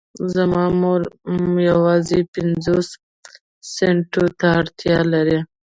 [0.33, 1.01] زما مور
[1.69, 2.95] يوازې پنځوسو
[3.75, 5.39] سنټو ته اړتيا لري.